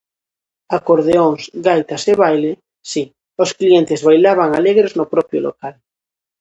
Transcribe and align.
Acordeóns, 0.77 1.41
gaitas 1.65 2.03
e 2.11 2.13
baile, 2.23 2.51
si, 2.91 3.03
os 3.43 3.51
clientes 3.59 3.99
bailaban 4.07 4.49
alegres 4.59 4.93
no 4.97 5.05
propio 5.13 5.39
local. 5.47 5.75